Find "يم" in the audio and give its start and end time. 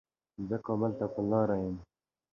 1.63-1.75